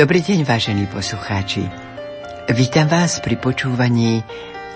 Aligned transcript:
Dobrý 0.00 0.24
deň, 0.24 0.48
vážení 0.48 0.88
poslucháči. 0.88 1.60
Vítam 2.56 2.88
vás 2.88 3.20
pri 3.20 3.36
počúvaní 3.36 4.24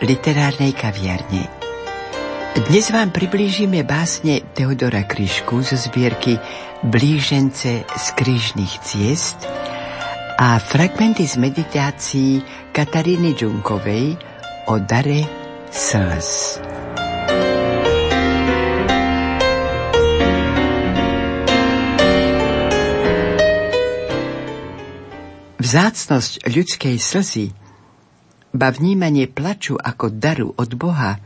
literárnej 0.05 0.77
kaviarne. 0.77 1.49
Dnes 2.69 2.93
vám 2.93 3.09
priblížime 3.09 3.89
básne 3.89 4.45
Teodora 4.53 5.01
Kryšku 5.09 5.65
zo 5.65 5.81
zbierky 5.81 6.37
Blížence 6.85 7.89
z 7.89 8.07
krížnych 8.21 8.85
ciest 8.85 9.49
a 10.37 10.61
fragmenty 10.61 11.25
z 11.25 11.41
meditácií 11.41 12.45
Kataríny 12.77 13.33
Džunkovej 13.33 14.21
o 14.69 14.77
dare 14.77 15.25
slz. 15.73 16.61
Vzácnosť 25.65 26.45
ľudskej 26.45 27.01
slzy, 27.01 27.49
ba 28.53 28.69
vnímanie 28.69 29.25
plaču 29.25 29.81
ako 29.81 30.13
daru 30.13 30.53
od 30.61 30.77
Boha, 30.77 31.17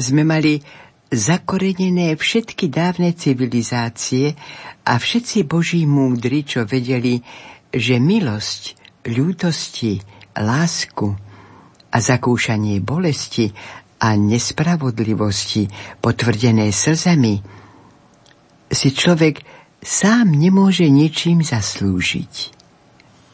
sme 0.00 0.24
mali 0.24 0.64
zakorenené 1.12 2.16
všetky 2.16 2.72
dávne 2.72 3.12
civilizácie 3.12 4.32
a 4.80 4.96
všetci 4.96 5.44
boží 5.44 5.84
múdri, 5.84 6.40
čo 6.40 6.64
vedeli, 6.64 7.20
že 7.68 8.00
milosť, 8.00 8.80
ľútosti, 9.12 10.00
lásku 10.32 11.12
a 11.92 11.96
zakúšanie 12.00 12.80
bolesti 12.80 13.52
a 14.00 14.16
nespravodlivosti 14.16 15.68
potvrdené 16.00 16.72
slzami 16.72 17.44
si 18.72 18.88
človek 18.88 19.44
sám 19.84 20.32
nemôže 20.32 20.88
ničím 20.88 21.44
zaslúžiť. 21.44 22.57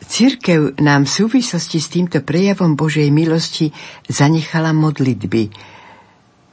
Církev 0.04 0.76
nám 0.78 1.08
v 1.08 1.14
súvislosti 1.24 1.78
s 1.80 1.88
týmto 1.88 2.20
prejavom 2.20 2.76
Božej 2.76 3.08
milosti 3.08 3.72
zanechala 4.06 4.76
modlitby, 4.76 5.50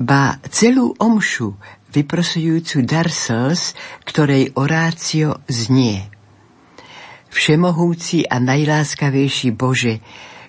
ba 0.02 0.42
celú 0.50 0.98
omšu 0.98 1.54
vyprosujúcu 1.92 2.82
dar 2.88 3.12
slz, 3.12 3.76
ktorej 4.08 4.56
orácio 4.58 5.44
znie. 5.52 6.08
Všemohúci 7.32 8.28
a 8.28 8.40
najláskavejší 8.40 9.56
Bože, 9.56 10.04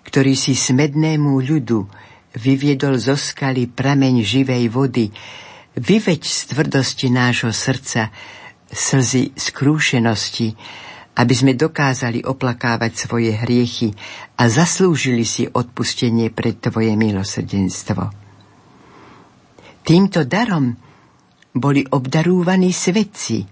ktorý 0.06 0.34
si 0.34 0.54
smednému 0.54 1.38
ľudu 1.38 1.86
vyviedol 2.38 2.96
zo 2.96 3.14
skaly 3.14 3.68
prameň 3.68 4.24
živej 4.24 4.64
vody, 4.72 5.12
vyveď 5.76 6.22
z 6.24 6.40
tvrdosti 6.54 7.08
nášho 7.12 7.52
srdca 7.52 8.08
slzy 8.72 9.36
skrúšenosti, 9.36 10.56
aby 11.12 11.34
sme 11.36 11.52
dokázali 11.52 12.24
oplakávať 12.24 12.92
svoje 12.96 13.36
hriechy 13.36 13.92
a 14.40 14.48
zaslúžili 14.48 15.28
si 15.28 15.44
odpustenie 15.44 16.32
pre 16.32 16.56
Tvoje 16.56 16.96
milosrdenstvo. 16.96 18.08
Týmto 19.82 20.24
darom 20.24 20.72
boli 21.52 21.84
obdarúvaní 21.84 22.72
svetci. 22.72 23.44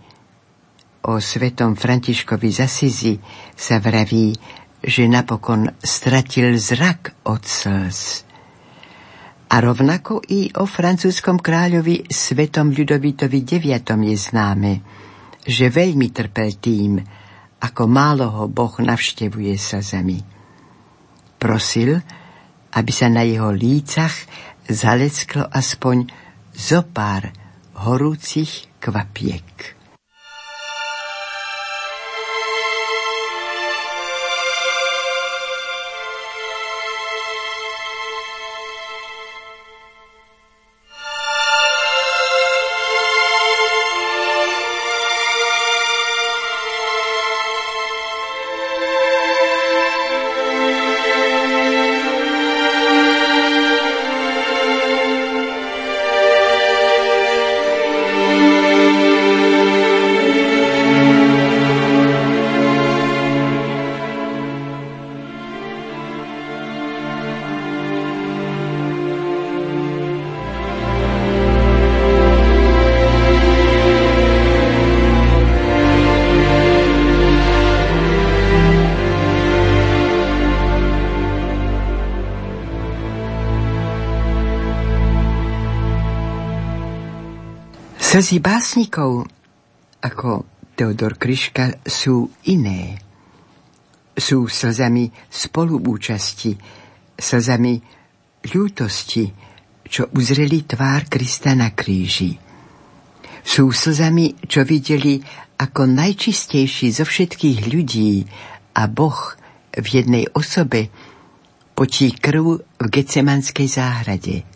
O 1.01 1.17
svetom 1.21 1.77
Františkovi 1.77 2.49
Zasizi 2.53 3.17
sa 3.57 3.81
vraví, 3.81 4.37
že 4.81 5.09
napokon 5.09 5.69
stratil 5.81 6.57
zrak 6.57 7.25
od 7.29 7.45
slz. 7.45 8.25
A 9.51 9.57
rovnako 9.59 10.23
i 10.31 10.49
o 10.57 10.65
francúzskom 10.65 11.43
kráľovi 11.43 12.07
svetom 12.07 12.71
Ľudovitovi 12.71 13.43
IX 13.43 13.83
je 13.83 14.17
známe, 14.17 14.73
že 15.43 15.67
veľmi 15.67 16.09
trpel 16.15 16.55
tým, 16.63 17.03
ako 17.61 17.83
málo 17.85 18.27
ho 18.33 18.45
Boh 18.49 18.73
navštevuje 18.81 19.55
sa 19.61 19.85
zemi. 19.85 20.21
Prosil, 21.41 22.01
aby 22.77 22.93
sa 22.93 23.09
na 23.13 23.25
jeho 23.25 23.53
lícach 23.53 24.13
zalecklo 24.69 25.49
aspoň 25.49 26.09
zo 26.57 26.85
pár 26.89 27.33
horúcich 27.81 28.69
kvapiek. 28.81 29.80
Slzy 88.21 88.45
básnikov 88.45 89.33
ako 90.05 90.45
Teodor 90.77 91.17
Kryška 91.17 91.81
sú 91.89 92.29
iné. 92.53 93.01
Sú 94.13 94.45
slzami 94.45 95.09
spolúčasti, 95.33 96.53
slzami 97.17 97.81
ľútosti, 98.45 99.25
čo 99.89 100.13
uzreli 100.13 100.69
tvár 100.69 101.09
Krista 101.09 101.57
na 101.57 101.73
kríži. 101.73 102.37
Sú 103.41 103.73
slzami, 103.73 104.37
čo 104.45 104.69
videli 104.69 105.17
ako 105.57 105.89
najčistejší 105.89 106.93
zo 106.93 107.09
všetkých 107.09 107.73
ľudí 107.73 108.29
a 108.77 108.85
Boh 108.85 109.33
v 109.73 109.87
jednej 109.97 110.29
osobe 110.37 110.93
potí 111.73 112.13
krv 112.13 112.69
v 112.69 112.85
Gecemanskej 112.85 113.65
záhrade– 113.65 114.45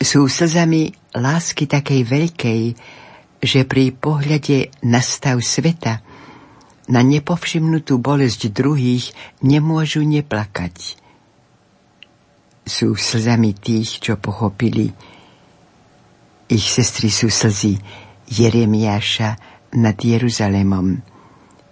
sú 0.00 0.32
slzami 0.32 0.96
lásky 1.14 1.66
takej 1.66 2.00
veľkej, 2.06 2.62
že 3.40 3.60
pri 3.64 3.90
pohľade 3.96 4.70
na 4.84 5.00
stav 5.00 5.40
sveta, 5.40 6.04
na 6.90 7.00
nepovšimnutú 7.06 8.02
bolesť 8.02 8.50
druhých 8.50 9.14
nemôžu 9.40 10.02
neplakať. 10.02 10.98
Sú 12.66 12.94
slzami 12.94 13.56
tých, 13.56 14.02
čo 14.02 14.18
pochopili. 14.18 14.90
Ich 16.50 16.66
sestry 16.66 17.08
sú 17.08 17.30
slzy 17.30 17.78
Jeremiáša 18.30 19.38
nad 19.78 19.96
Jeruzalemom. 19.96 20.98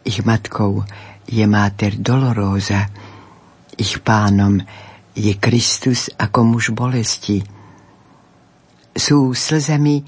Ich 0.06 0.22
matkou 0.22 0.86
je 1.26 1.44
máter 1.44 1.98
Doloróza. 1.98 2.88
Ich 3.74 4.00
pánom 4.00 4.58
je 5.18 5.34
Kristus 5.36 6.08
ako 6.14 6.38
muž 6.46 6.70
bolesti– 6.72 7.42
sú 8.98 9.30
slzami 9.30 10.02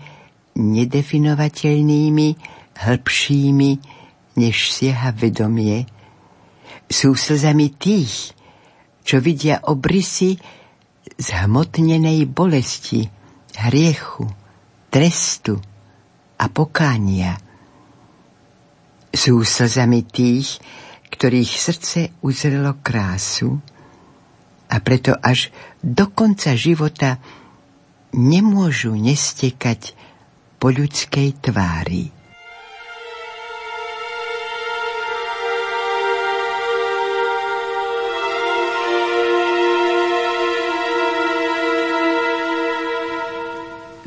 nedefinovateľnými, 0.58 2.28
hĺbšími, 2.74 3.70
než 4.34 4.56
sieha 4.74 5.14
vedomie. 5.14 5.86
Sú 6.90 7.14
slzami 7.14 7.70
tých, 7.78 8.34
čo 9.06 9.22
vidia 9.22 9.62
obrysy 9.62 10.42
zhmotnenej 11.16 12.26
bolesti, 12.26 13.06
hriechu, 13.54 14.26
trestu 14.90 15.62
a 16.34 16.50
pokánia. 16.50 17.38
Sú 19.14 19.46
slzami 19.46 20.02
tých, 20.02 20.58
ktorých 21.14 21.52
srdce 21.52 22.00
uzrelo 22.26 22.78
krásu 22.82 23.58
a 24.70 24.78
preto 24.78 25.14
až 25.18 25.50
do 25.82 26.10
konca 26.10 26.54
života 26.54 27.18
nemôžu 28.14 28.94
nestekať 28.98 29.94
po 30.58 30.68
ľudskej 30.74 31.40
tvári. 31.40 32.10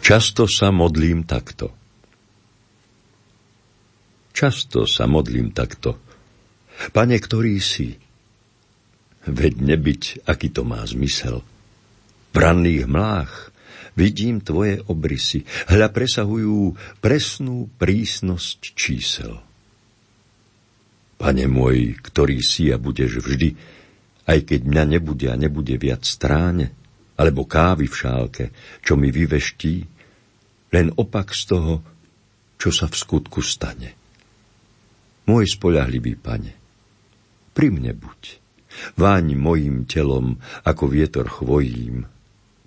Často 0.04 0.52
sa 0.52 0.68
modlím 0.68 1.24
takto. 1.24 1.72
Často 4.36 4.84
sa 4.84 5.08
modlím 5.08 5.56
takto. 5.56 5.96
Pane, 6.92 7.16
ktorý 7.24 7.56
si? 7.64 7.96
Veď 9.24 9.64
nebyť, 9.64 10.28
aký 10.28 10.52
to 10.52 10.68
má 10.68 10.84
zmysel. 10.84 11.40
V 12.34 12.36
ranných 12.36 12.84
mlách 12.84 13.53
vidím 13.94 14.42
tvoje 14.42 14.82
obrysy. 14.86 15.46
Hľa 15.70 15.90
presahujú 15.90 16.76
presnú 17.02 17.70
prísnosť 17.78 18.60
čísel. 18.74 19.34
Pane 21.18 21.46
môj, 21.48 21.96
ktorý 22.04 22.44
si 22.44 22.68
a 22.74 22.78
budeš 22.82 23.24
vždy, 23.24 23.56
aj 24.28 24.40
keď 24.44 24.60
mňa 24.68 24.84
nebude 24.98 25.28
a 25.32 25.40
nebude 25.40 25.76
viac 25.80 26.04
stráne, 26.04 26.76
alebo 27.16 27.46
kávy 27.46 27.88
v 27.88 27.96
šálke, 27.96 28.46
čo 28.82 28.98
mi 28.98 29.14
vyveští, 29.14 29.76
len 30.74 30.88
opak 30.98 31.32
z 31.32 31.54
toho, 31.54 31.74
čo 32.58 32.74
sa 32.74 32.90
v 32.90 32.96
skutku 32.98 33.40
stane. 33.46 33.94
Môj 35.30 35.56
spoľahlivý 35.56 36.20
pane, 36.20 36.52
pri 37.54 37.70
mne 37.70 37.94
buď, 37.96 38.22
váň 38.98 39.38
mojim 39.38 39.86
telom, 39.86 40.42
ako 40.66 40.84
vietor 40.90 41.30
chvojím, 41.30 42.10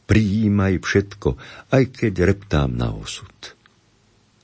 prijímaj 0.06 0.80
všetko, 0.80 1.34
aj 1.74 1.82
keď 1.90 2.14
reptám 2.22 2.72
na 2.72 2.94
osud. 2.94 3.34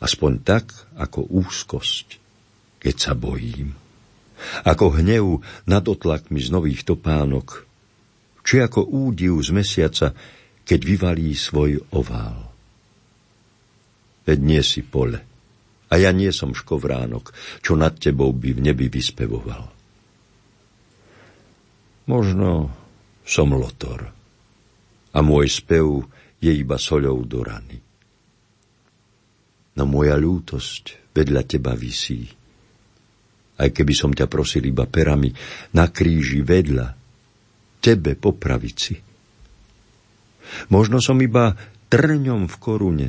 Aspoň 0.03 0.33
tak, 0.43 0.67
ako 0.99 1.31
úzkosť, 1.31 2.19
keď 2.83 2.95
sa 2.99 3.13
bojím. 3.15 3.79
Ako 4.67 4.99
hnev 4.99 5.47
nad 5.71 5.87
otlakmi 5.87 6.43
z 6.43 6.51
nových 6.51 6.83
topánok, 6.83 7.63
či 8.43 8.59
ako 8.59 8.83
údiv 8.91 9.39
z 9.39 9.55
mesiaca, 9.55 10.11
keď 10.67 10.81
vyvalí 10.83 11.31
svoj 11.39 11.79
ovál. 11.95 12.51
Veď 14.27 14.39
nie 14.43 14.63
si 14.67 14.83
pole, 14.83 15.23
a 15.87 15.95
ja 15.95 16.11
nie 16.11 16.35
som 16.35 16.57
škovránok, 16.57 17.31
čo 17.63 17.79
nad 17.79 17.95
tebou 18.03 18.35
by 18.35 18.59
v 18.59 18.65
nebi 18.67 18.91
vyspevoval. 18.91 19.71
Možno 22.11 22.75
som 23.23 23.55
lotor 23.55 24.22
a 25.13 25.19
môj 25.21 25.47
spev 25.49 26.09
je 26.43 26.53
iba 26.53 26.77
soľou 26.81 27.23
do 27.29 27.41
rany. 27.45 27.79
No 29.77 29.85
moja 29.89 30.17
ľútosť 30.17 31.15
vedľa 31.17 31.43
teba 31.49 31.73
visí. 31.73 32.29
Aj 33.57 33.69
keby 33.69 33.95
som 33.95 34.11
ťa 34.11 34.27
prosil 34.27 34.65
iba 34.65 34.89
perami 34.89 35.33
na 35.77 35.89
kríži 35.89 36.41
vedľa, 36.43 36.89
tebe 37.83 38.13
po 38.17 38.35
pravici. 38.37 38.97
Možno 40.69 40.99
som 40.99 41.17
iba 41.23 41.55
trňom 41.89 42.49
v 42.49 42.57
korune, 42.59 43.09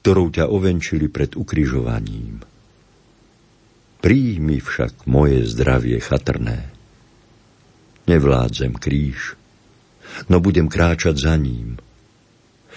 ktorou 0.00 0.28
ťa 0.32 0.50
ovenčili 0.50 1.08
pred 1.08 1.36
ukrižovaním. 1.36 2.44
Príjmi 4.04 4.60
však 4.60 5.08
moje 5.08 5.48
zdravie 5.48 5.96
chatrné. 5.96 6.68
Nevládzem 8.04 8.76
kríž, 8.76 9.40
no 10.28 10.40
budem 10.40 10.66
kráčať 10.70 11.14
za 11.18 11.34
ním. 11.38 11.78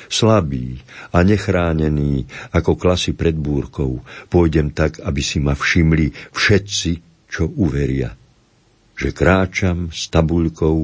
Slabý 0.07 0.79
a 1.11 1.19
nechránený 1.19 2.25
ako 2.55 2.79
klasy 2.79 3.11
pred 3.11 3.35
búrkou, 3.35 3.99
pôjdem 4.31 4.71
tak, 4.71 5.03
aby 5.03 5.19
si 5.19 5.43
ma 5.43 5.51
všimli 5.51 6.31
všetci, 6.31 6.91
čo 7.27 7.51
uveria, 7.59 8.15
že 8.95 9.11
kráčam 9.11 9.91
s 9.91 10.07
tabuľkou, 10.07 10.77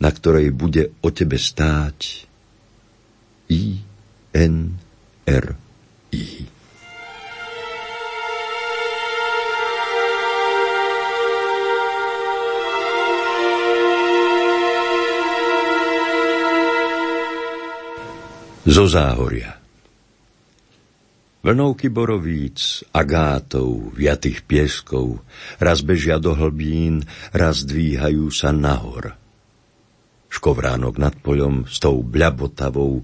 na 0.00 0.10
ktorej 0.10 0.48
bude 0.56 0.96
o 1.04 1.08
tebe 1.12 1.36
stáť 1.36 2.24
I, 3.52 3.64
zo 18.68 18.84
záhoria. 18.84 19.56
Vlnovky 21.40 21.88
borovíc, 21.88 22.84
agátov, 22.92 23.96
viatých 23.96 24.44
pieskov, 24.44 25.24
raz 25.56 25.80
bežia 25.80 26.20
do 26.20 26.36
hlbín, 26.36 27.00
raz 27.32 27.64
dvíhajú 27.64 28.28
sa 28.28 28.52
nahor. 28.52 29.16
Škovránok 30.28 31.00
nad 31.00 31.16
poľom 31.16 31.64
s 31.64 31.80
tou 31.80 32.04
bľabotavou, 32.04 33.00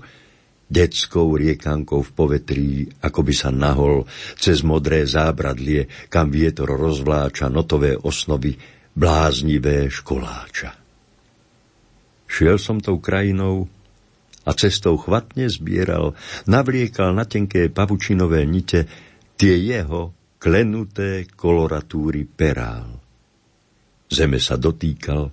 detskou 0.69 1.41
riekankou 1.41 2.05
v 2.05 2.11
povetrí, 2.13 2.69
ako 3.01 3.21
by 3.25 3.33
sa 3.33 3.49
nahol 3.49 4.05
cez 4.37 4.61
modré 4.61 5.09
zábradlie, 5.09 5.89
kam 6.13 6.29
vietor 6.29 6.77
rozvláča 6.77 7.49
notové 7.49 7.97
osnovy, 7.97 8.53
bláznivé 8.93 9.89
školáča. 9.89 10.77
Šiel 12.29 12.61
som 12.61 12.83
tou 12.83 13.01
krajinou, 13.01 13.71
a 14.45 14.51
cestou 14.53 15.01
chvatne 15.01 15.49
zbieral, 15.49 16.13
navliekal 16.45 17.17
na 17.17 17.25
tenké 17.25 17.73
pavučinové 17.73 18.45
nite 18.45 18.85
tie 19.41 19.57
jeho 19.57 20.13
klenuté 20.37 21.25
koloratúry 21.33 22.29
perál. 22.29 23.01
Zeme 24.13 24.37
sa 24.37 24.61
dotýkal 24.61 25.33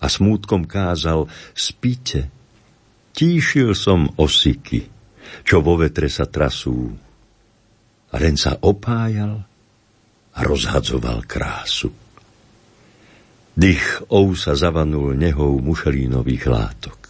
a 0.00 0.06
smútkom 0.08 0.64
kázal, 0.64 1.28
spíte. 1.52 2.32
Tíšil 3.16 3.72
som 3.72 4.08
osiky, 4.16 4.88
čo 5.44 5.64
vo 5.64 5.76
vetre 5.76 6.08
sa 6.08 6.28
trasú. 6.28 6.92
A 8.12 8.14
len 8.16 8.36
sa 8.36 8.56
opájal 8.60 9.44
a 10.36 10.40
rozhadzoval 10.44 11.24
krásu. 11.24 11.92
Dých 13.56 14.04
sa 14.36 14.52
zavanul 14.52 15.16
nehou 15.16 15.56
mušelínových 15.64 16.44
látok. 16.44 17.05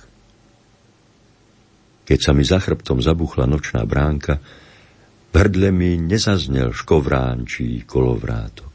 Keď 2.07 2.19
sa 2.23 2.31
mi 2.31 2.47
za 2.47 2.63
chrbtom 2.63 3.03
zabuchla 3.03 3.51
nočná 3.51 3.83
bránka, 3.83 4.39
v 5.31 5.35
hrdle 5.35 5.75
mi 5.75 5.99
nezaznel 5.99 6.71
škovránčí 6.71 7.83
kolovrátok. 7.83 8.73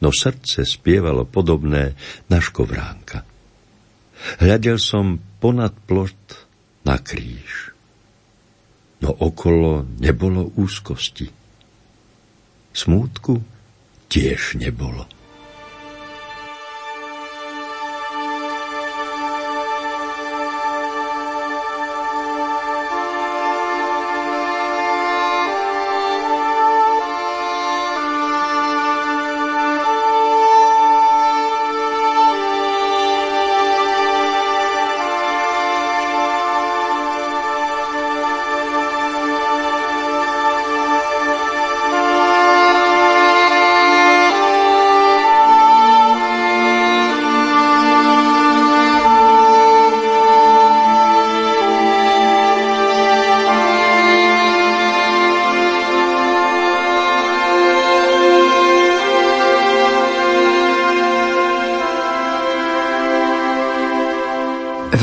No 0.00 0.08
srdce 0.08 0.64
spievalo 0.64 1.28
podobné 1.28 1.92
na 2.32 2.40
škovránka. 2.40 3.20
Hľadel 4.40 4.80
som 4.80 5.20
ponad 5.38 5.76
plot 5.84 6.48
na 6.88 6.96
kríž. 6.96 7.76
No 9.04 9.12
okolo 9.12 9.84
nebolo 10.00 10.56
úzkosti. 10.56 11.28
Smútku 12.72 13.44
tiež 14.08 14.56
nebolo. 14.56 15.04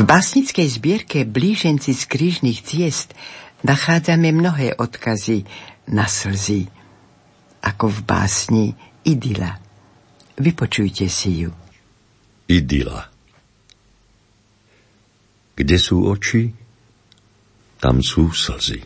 Básnickej 0.08 0.68
zbierke 0.68 1.24
Blíženci 1.24 1.96
z 1.96 2.04
krížnych 2.12 2.60
ciest 2.60 3.16
nachádzame 3.64 4.36
mnohé 4.36 4.76
odkazy 4.76 5.48
na 5.88 6.04
slzy, 6.08 6.68
ako 7.64 7.88
v 7.88 8.00
básni 8.04 8.66
Idyla. 9.08 9.56
Vypočujte 10.36 11.08
si 11.08 11.48
ju. 11.48 11.52
Idyla 12.52 13.08
Kde 15.56 15.78
sú 15.80 16.04
oči, 16.08 16.52
tam 17.80 18.04
sú 18.04 18.36
slzy. 18.36 18.84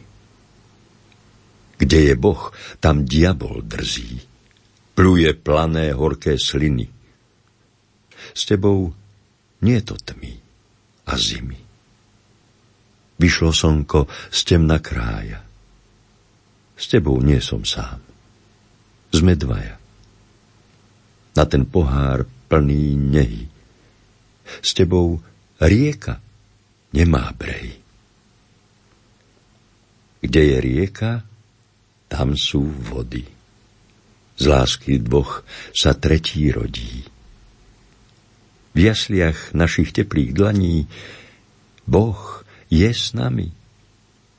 Kde 1.82 2.00
je 2.10 2.14
Boh, 2.14 2.54
tam 2.78 3.10
diabol 3.10 3.66
drzí. 3.66 4.22
Pluje 4.94 5.34
plané 5.34 5.98
horké 5.98 6.38
sliny. 6.38 6.86
S 8.38 8.46
tebou 8.46 8.94
nie 9.66 9.82
je 9.82 9.86
to 9.90 9.98
tmy 9.98 10.41
a 11.12 11.20
zimy. 11.20 11.60
Vyšlo 13.20 13.52
slnko 13.52 14.08
z 14.32 14.40
temna 14.48 14.80
krája. 14.80 15.44
S 16.80 16.88
tebou 16.88 17.20
nie 17.20 17.38
som 17.44 17.62
sám. 17.68 18.00
Sme 19.12 19.36
dvaja. 19.36 19.82
na 21.36 21.44
ten 21.48 21.64
pohár 21.64 22.28
plný 22.52 22.96
nehy. 23.00 23.48
S 24.60 24.76
tebou 24.76 25.24
rieka 25.64 26.20
nemá 26.92 27.32
brehy. 27.32 27.80
Kde 30.22 30.42
je 30.44 30.58
rieka, 30.60 31.24
tam 32.12 32.36
sú 32.36 32.62
vody. 32.68 33.24
Z 34.36 34.44
lásky 34.46 35.00
dvoch 35.00 35.48
sa 35.72 35.96
tretí 35.96 36.52
rodí. 36.52 37.08
V 38.72 38.80
jasliach 38.80 39.52
našich 39.52 39.92
teplých 39.92 40.32
dlaní 40.32 40.88
Boh 41.88 42.46
je 42.72 42.88
s 42.88 43.12
nami. 43.12 43.52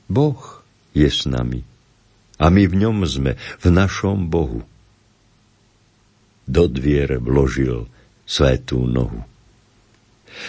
Boh 0.09 0.41
je 0.97 1.09
s 1.09 1.29
nami. 1.29 1.61
A 2.41 2.49
my 2.49 2.63
v 2.65 2.75
ňom 2.75 3.05
sme, 3.05 3.37
v 3.37 3.67
našom 3.69 4.27
Bohu. 4.27 4.65
Do 6.49 6.65
dvier 6.67 7.21
vložil 7.21 7.87
svetú 8.25 8.83
nohu. 8.89 9.21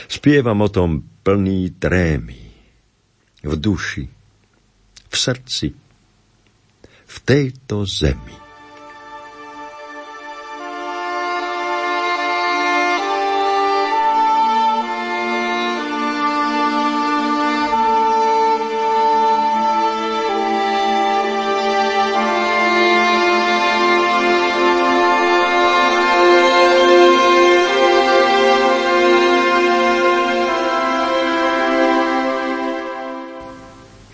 Spievam 0.08 0.64
o 0.64 0.68
tom 0.72 1.04
plný 1.22 1.76
trémy. 1.76 2.40
V 3.44 3.52
duši, 3.60 4.08
v 5.04 5.14
srdci, 5.14 5.68
v 7.04 7.16
tejto 7.20 7.84
zemi. 7.84 8.43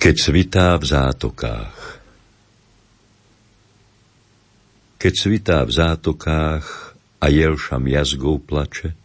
Keď 0.01 0.17
svitá 0.17 0.81
v 0.81 0.85
zátokách 0.89 1.77
Keď 4.97 5.13
svitá 5.13 5.61
v 5.69 5.77
zátokách 5.77 6.97
a 7.21 7.29
jelšam 7.29 7.85
jazgou 7.85 8.41
plače 8.41 8.97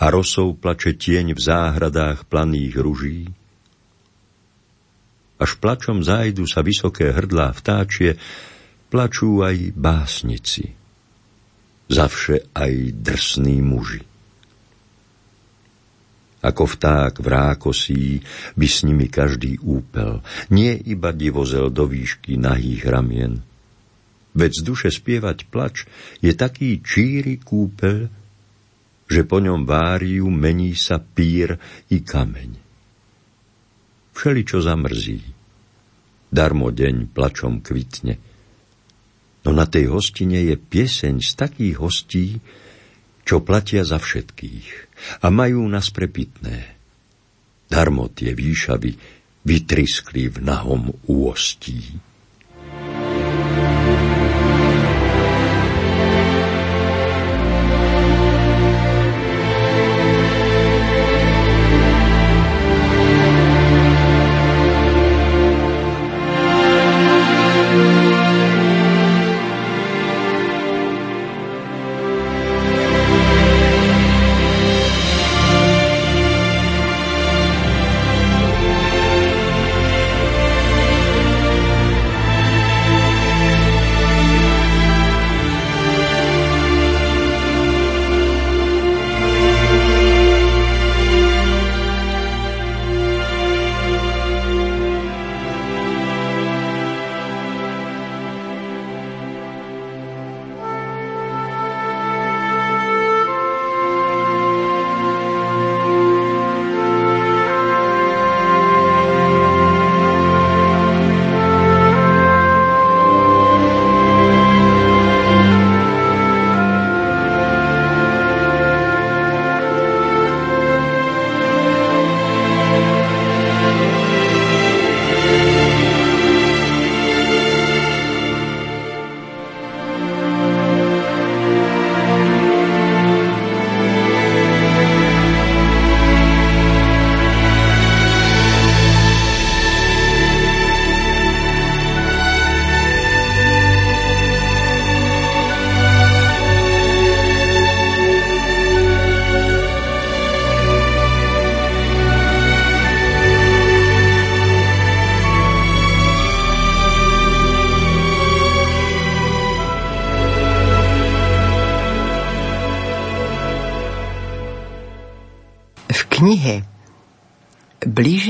a 0.00 0.08
rosou 0.08 0.56
plače 0.56 0.96
tieň 0.96 1.36
v 1.36 1.40
záhradách 1.40 2.24
planých 2.32 2.74
ruží, 2.80 3.28
až 5.36 5.60
plačom 5.60 6.00
zájdu 6.00 6.48
sa 6.48 6.64
vysoké 6.64 7.12
hrdlá 7.12 7.52
vtáčie, 7.52 8.16
plačú 8.88 9.44
aj 9.44 9.76
básnici, 9.76 10.72
zavše 11.92 12.48
aj 12.56 12.72
drsní 13.04 13.60
muži. 13.60 14.13
Ako 16.44 16.68
vták 16.68 17.24
v 17.24 17.26
rákosí 17.26 18.04
by 18.52 18.66
s 18.68 18.84
nimi 18.84 19.08
každý 19.08 19.56
úpel, 19.64 20.20
nie 20.52 20.76
iba 20.76 21.16
divozel 21.16 21.72
do 21.72 21.88
výšky 21.88 22.36
nahých 22.36 22.84
ramien. 22.84 23.40
Veď 24.36 24.52
z 24.52 24.62
duše 24.66 24.88
spievať 24.92 25.48
plač 25.48 25.88
je 26.20 26.36
taký 26.36 26.84
číry 26.84 27.40
kúpel, 27.40 28.12
že 29.08 29.24
po 29.24 29.40
ňom 29.40 29.64
váriu 29.64 30.28
mení 30.28 30.76
sa 30.76 31.00
pír 31.00 31.56
i 31.88 32.04
kameň. 32.04 32.50
Všeli, 34.12 34.42
čo 34.44 34.60
zamrzí, 34.60 35.24
darmo 36.28 36.68
deň 36.68 37.14
plačom 37.14 37.64
kvitne. 37.64 38.20
No 39.48 39.50
na 39.56 39.64
tej 39.64 39.88
hostine 39.88 40.44
je 40.44 40.56
pieseň 40.60 41.24
z 41.24 41.30
takých 41.36 41.76
hostí, 41.80 42.26
čo 43.24 43.40
platia 43.40 43.86
za 43.86 43.96
všetkých 43.96 44.93
a 45.22 45.26
majú 45.28 45.66
nás 45.68 45.90
prepitné. 45.90 46.76
Darmo 47.68 48.08
tie 48.12 48.32
výšavy 48.32 48.92
vytriskli 49.44 50.30
v 50.30 50.38
nahom 50.40 50.92
úostí. 51.10 52.00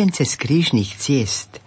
Blížence 0.04 0.36
z 0.36 0.36
krížnych 0.36 0.90
ciest, 1.00 1.64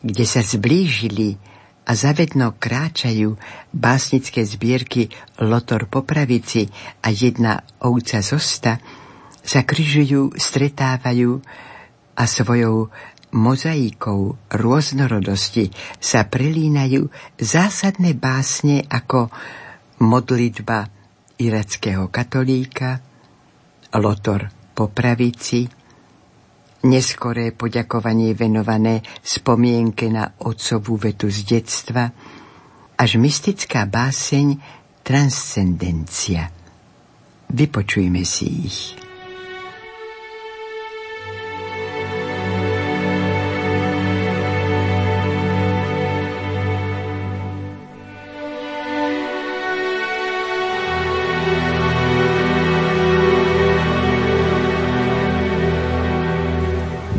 kde 0.00 0.24
sa 0.24 0.40
zblížili 0.40 1.36
a 1.84 1.92
zavedno 1.92 2.56
kráčajú 2.56 3.36
básnické 3.76 4.40
zbierky 4.40 5.12
Lotor 5.36 5.84
po 5.92 6.00
pravici 6.00 6.64
a 7.04 7.12
jedna 7.12 7.60
ovca 7.84 8.24
zosta, 8.24 8.80
sa 9.44 9.68
kryžujú, 9.68 10.32
stretávajú 10.32 11.44
a 12.16 12.24
svojou 12.24 12.88
mozaikou 13.36 14.40
rôznorodosti 14.48 15.68
sa 16.00 16.24
prelínajú 16.24 17.12
zásadné 17.36 18.16
básne 18.16 18.80
ako 18.88 19.28
modlitba 20.00 20.88
irackého 21.36 22.08
katolíka, 22.08 23.04
Lotor 23.92 24.72
po 24.72 24.88
pravici, 24.88 25.83
neskoré 26.84 27.50
poďakovanie 27.50 28.36
venované 28.36 29.00
spomienke 29.20 30.12
na 30.12 30.36
otcovú 30.44 31.00
vetu 31.00 31.32
z 31.32 31.58
detstva, 31.58 32.12
až 32.94 33.18
mystická 33.18 33.88
báseň 33.88 34.60
Transcendencia. 35.04 36.48
Vypočujme 37.52 38.24
si 38.24 38.46
ich. 38.64 39.03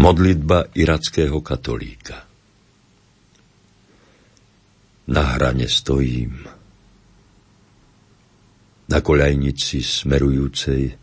Modlitba 0.06 0.70
irackého 0.78 1.42
katolíka 1.42 2.30
Na 5.10 5.34
hrane 5.34 5.66
stojím. 5.66 6.46
Na 8.86 9.02
koľajnici 9.02 9.82
smerujúcej 9.82 10.94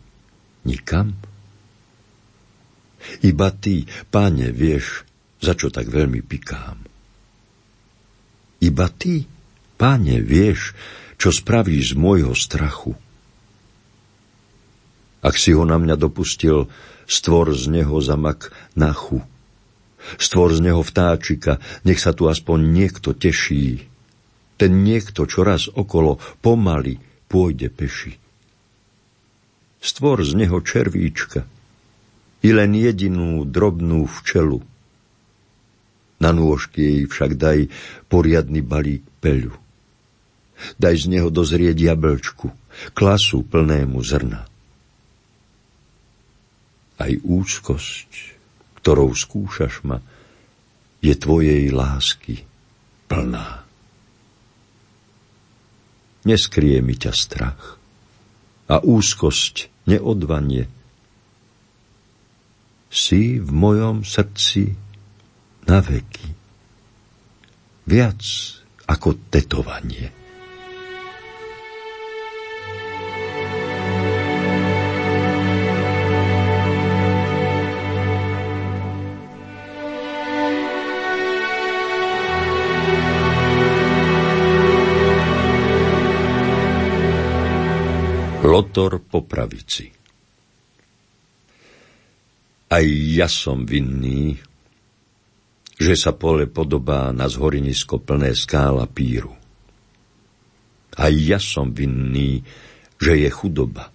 nikam? 0.63 1.19
Iba 3.27 3.51
ty, 3.51 3.83
páne, 4.07 4.55
vieš, 4.55 5.03
za 5.43 5.51
čo 5.51 5.67
tak 5.67 5.91
veľmi 5.91 6.23
pikám. 6.23 6.79
Iba 8.63 8.87
ty, 8.87 9.27
páne, 9.75 10.23
vieš, 10.23 10.79
čo 11.19 11.35
spravíš 11.35 11.91
z 11.91 11.99
môjho 11.99 12.31
strachu. 12.31 12.95
Ak 15.19 15.35
si 15.35 15.51
ho 15.51 15.67
na 15.67 15.75
mňa 15.75 15.99
dopustil, 15.99 16.71
stvor 17.07 17.53
z 17.53 17.67
neho 17.69 17.97
zamak 18.01 18.51
nachu. 18.75 19.21
Stvor 20.19 20.51
z 20.51 20.59
neho 20.59 20.83
vtáčika, 20.83 21.63
nech 21.87 21.99
sa 21.99 22.11
tu 22.11 22.27
aspoň 22.27 22.59
niekto 22.59 23.15
teší. 23.15 23.87
Ten 24.59 24.83
niekto 24.83 25.23
čoraz 25.25 25.71
okolo 25.71 26.19
pomaly 26.43 26.99
pôjde 27.31 27.71
peši. 27.71 28.19
Stvor 29.83 30.23
z 30.23 30.31
neho 30.35 30.59
červíčka 30.63 31.43
i 32.43 32.49
len 32.51 32.75
jedinú 32.75 33.47
drobnú 33.47 34.07
včelu. 34.07 34.59
Na 36.19 36.31
nôžky 36.31 36.79
jej 36.79 37.01
však 37.07 37.35
daj 37.35 37.67
poriadny 38.07 38.63
balík 38.63 39.03
peľu. 39.19 39.55
Daj 40.79 40.95
z 41.03 41.05
neho 41.11 41.27
dozrieť 41.27 41.75
jablčku, 41.75 42.47
klasu 42.95 43.43
plnému 43.43 43.99
zrna 43.99 44.52
aj 47.03 47.19
úzkosť, 47.23 48.09
ktorou 48.79 49.11
skúšaš 49.11 49.83
ma, 49.83 49.99
je 51.03 51.13
tvojej 51.19 51.67
lásky 51.67 52.47
plná. 53.11 53.67
Neskrie 56.23 56.79
mi 56.79 56.95
ťa 56.95 57.11
strach 57.11 57.75
a 58.71 58.79
úzkosť 58.79 59.67
neodvanie. 59.91 60.71
Si 62.87 63.35
v 63.43 63.49
mojom 63.51 64.07
srdci 64.07 64.71
na 65.67 65.83
veky. 65.83 66.29
Viac 67.83 68.23
ako 68.87 69.19
tetovanie. 69.27 70.22
Lotor 88.53 89.01
po 89.01 89.25
pravici. 89.25 89.89
Aj 92.69 92.85
ja 92.85 93.25
som 93.25 93.65
vinný, 93.65 94.37
že 95.73 95.97
sa 95.97 96.13
pole 96.13 96.45
podobá 96.45 97.09
na 97.09 97.25
zhorinisko 97.25 97.97
plné 98.05 98.37
skála 98.37 98.85
píru. 98.85 99.33
Aj 100.93 101.09
ja 101.09 101.41
som 101.41 101.73
vinný, 101.73 102.45
že 103.01 103.25
je 103.25 103.29
chudoba. 103.33 103.89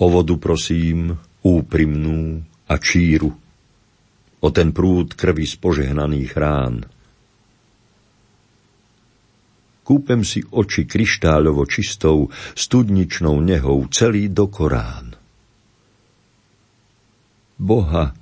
O 0.00 0.08
vodu 0.08 0.40
prosím, 0.40 1.12
úprimnú 1.44 2.40
a 2.72 2.80
číru, 2.80 3.36
o 4.40 4.48
ten 4.48 4.72
prúd 4.72 5.12
krvi 5.12 5.44
z 5.44 5.60
požehnaných 5.60 6.32
rán– 6.40 6.76
Kúpem 9.88 10.20
si 10.20 10.44
oči 10.44 10.84
kryštáľovo 10.84 11.64
čistou, 11.64 12.28
studničnou 12.52 13.40
nehou 13.40 13.88
celý 13.88 14.28
do 14.28 14.44
Korán. 14.52 15.16
Boha 17.56 18.12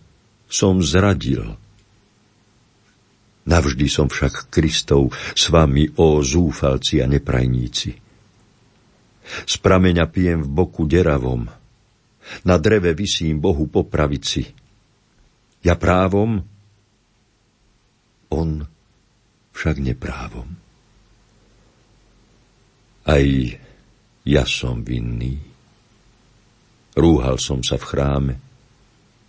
som 0.46 0.79
zradil. 0.79 1.59
Navždy 3.50 3.87
som 3.90 4.07
však 4.07 4.46
Kristov 4.46 5.11
s 5.35 5.50
vami, 5.50 5.90
ó 5.98 6.22
zúfalci 6.22 7.02
a 7.02 7.11
neprajníci. 7.11 7.90
Z 9.26 9.55
prameňa 9.59 10.07
pijem 10.07 10.46
v 10.46 10.50
boku 10.55 10.87
deravom, 10.87 11.50
na 12.46 12.57
dreve 12.62 12.94
vysím 12.94 13.42
Bohu 13.42 13.66
po 13.66 13.83
pravici. 13.83 14.46
Ja 15.66 15.74
právom, 15.74 16.46
on 18.31 18.62
však 19.50 19.83
neprávom. 19.83 20.65
Aj 23.07 23.27
ja 24.27 24.42
som 24.42 24.83
vinný. 24.83 25.38
Rúhal 26.99 27.38
som 27.38 27.62
sa 27.62 27.79
v 27.79 27.85
chráme. 27.87 28.35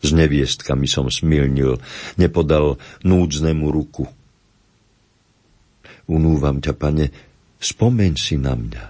S 0.01 0.13
neviestkami 0.13 0.89
som 0.89 1.09
smilnil, 1.09 1.77
nepodal 2.17 2.81
núdznemu 3.05 3.65
ruku. 3.69 4.05
Unúvam 6.09 6.57
ťa, 6.57 6.73
pane, 6.73 7.05
spomeň 7.61 8.13
si 8.17 8.39
na 8.39 8.57
mňa. 8.57 8.85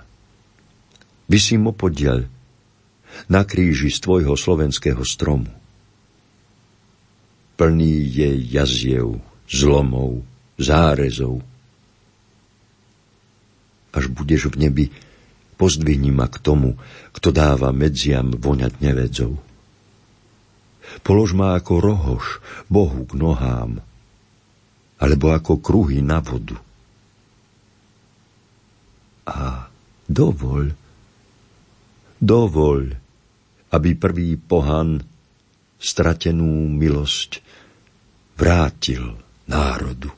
Vysím 1.28 1.67
opodiaľ 1.67 2.30
na 3.28 3.43
kríži 3.43 3.91
z 3.91 4.00
tvojho 4.04 4.38
slovenského 4.38 5.02
stromu. 5.04 5.50
Plný 7.58 7.95
je 8.13 8.30
jaziev, 8.54 9.17
zlomov, 9.50 10.21
zárezov, 10.62 11.41
až 13.97 14.13
budeš 14.13 14.53
v 14.53 14.69
nebi, 14.69 14.86
pozdvihni 15.57 16.13
ma 16.13 16.29
k 16.29 16.38
tomu, 16.38 16.77
kto 17.17 17.33
dáva 17.33 17.73
medziam 17.73 18.29
voňať 18.29 18.73
nevedzov. 18.77 19.41
Polož 21.01 21.33
ma 21.33 21.57
ako 21.57 21.73
rohoš 21.81 22.25
Bohu 22.69 23.03
k 23.10 23.13
nohám, 23.17 23.81
alebo 25.01 25.33
ako 25.33 25.60
kruhy 25.60 25.99
na 25.99 26.21
vodu. 26.23 26.55
A 29.27 29.67
dovoľ, 30.07 30.71
dovoľ, 32.21 32.81
aby 33.75 33.89
prvý 33.99 34.39
pohan 34.39 35.03
stratenú 35.77 36.71
milosť 36.71 37.43
vrátil 38.39 39.19
národu. 39.45 40.10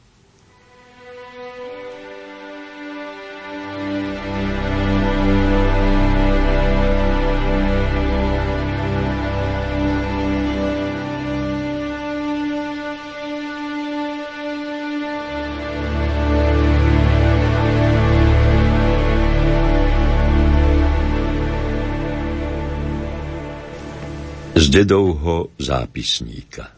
Dedovho 24.70 25.50
zápisníka. 25.58 26.70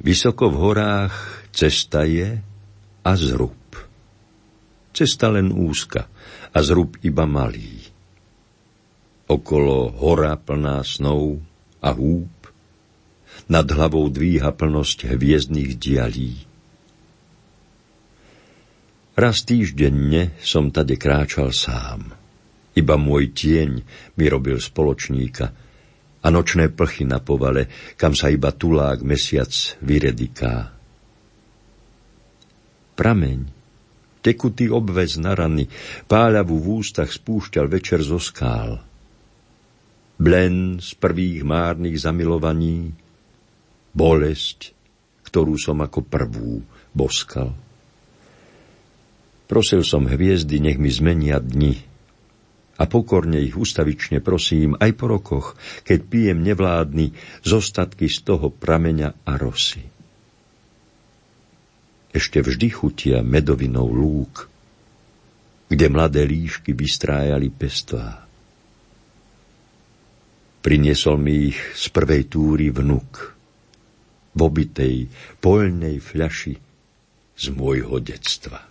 Vysoko 0.00 0.48
v 0.48 0.56
horách 0.56 1.16
cesta 1.50 2.06
je 2.06 2.38
a 3.04 3.12
zrub. 3.18 3.58
Cesta 4.94 5.28
len 5.28 5.50
úzka 5.50 6.06
a 6.54 6.58
zrub 6.62 6.96
iba 7.02 7.26
malý. 7.26 7.82
Okolo 9.26 9.90
hora 10.00 10.38
plná 10.38 10.86
snov 10.86 11.42
a 11.82 11.90
húb, 11.90 12.30
nad 13.50 13.66
hlavou 13.66 14.06
dvíha 14.06 14.54
plnosť 14.54 15.10
hviezdných 15.10 15.72
dialí. 15.78 16.34
Raz 19.18 19.42
týždenne 19.42 20.38
som 20.40 20.70
tade 20.70 20.94
kráčal 20.94 21.50
sám– 21.50 22.14
iba 22.80 22.96
môj 22.96 23.36
tieň 23.36 23.70
mi 24.16 24.24
robil 24.26 24.56
spoločníka 24.56 25.46
a 26.20 26.26
nočné 26.28 26.72
plchy 26.72 27.08
na 27.08 27.20
povale, 27.20 27.68
kam 27.96 28.12
sa 28.12 28.28
iba 28.28 28.52
tulák 28.52 29.00
mesiac 29.00 29.52
vyrediká. 29.80 30.72
Prameň, 32.96 33.48
tekutý 34.20 34.68
obvez 34.68 35.16
na 35.16 35.32
rany, 35.32 35.64
páľavu 36.04 36.56
v 36.60 36.66
ústach 36.84 37.08
spúšťal 37.08 37.66
večer 37.72 38.04
zo 38.04 38.20
skál. 38.20 38.84
Blen 40.20 40.84
z 40.84 40.90
prvých 41.00 41.40
márnych 41.48 41.96
zamilovaní, 41.96 42.92
bolesť, 43.96 44.76
ktorú 45.24 45.56
som 45.56 45.80
ako 45.80 46.04
prvú 46.04 46.60
boskal. 46.92 47.56
Prosil 49.48 49.80
som 49.80 50.04
hviezdy, 50.04 50.60
nech 50.60 50.76
mi 50.76 50.92
zmenia 50.92 51.40
dni, 51.40 51.89
a 52.80 52.88
pokorne 52.88 53.36
ich 53.36 53.60
ustavične 53.60 54.24
prosím 54.24 54.72
aj 54.80 54.90
po 54.96 55.12
rokoch, 55.12 55.46
keď 55.84 55.98
pijem 56.08 56.38
nevládny 56.40 57.12
zostatky 57.44 58.08
z 58.08 58.24
toho 58.24 58.48
prameňa 58.48 59.28
a 59.28 59.32
rosy. 59.36 59.84
Ešte 62.10 62.40
vždy 62.40 62.68
chutia 62.72 63.18
medovinou 63.20 63.86
lúk, 63.86 64.48
kde 65.68 65.86
mladé 65.92 66.24
líšky 66.26 66.72
vystrájali 66.74 67.52
pestvá. 67.52 68.26
Priniesol 70.60 71.16
mi 71.20 71.54
ich 71.54 71.60
z 71.76 71.84
prvej 71.92 72.26
túry 72.26 72.72
vnuk, 72.72 73.36
v 74.34 74.40
obitej 74.40 75.06
poľnej 75.38 76.02
fľaši 76.02 76.54
z 77.38 77.44
môjho 77.54 78.02
detstva. 78.02 78.66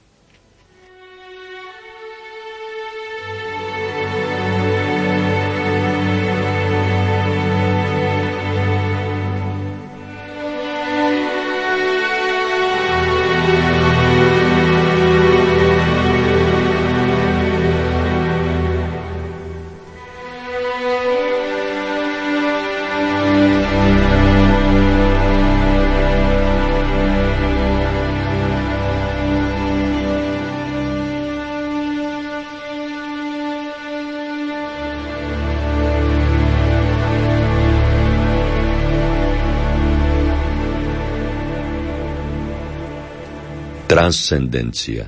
Transcendencia 44.10 45.06